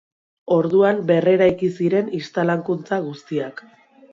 [0.53, 3.63] Orduan berreraiki ziren instalakuntza guztiak.